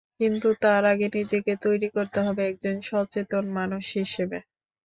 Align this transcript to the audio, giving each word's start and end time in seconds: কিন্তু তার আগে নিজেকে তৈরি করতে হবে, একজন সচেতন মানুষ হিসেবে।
কিন্তু 0.19 0.47
তার 0.63 0.83
আগে 0.91 1.07
নিজেকে 1.15 1.53
তৈরি 1.65 1.87
করতে 1.95 2.19
হবে, 2.25 2.41
একজন 2.47 2.75
সচেতন 2.89 3.43
মানুষ 3.57 3.83
হিসেবে। 3.97 4.37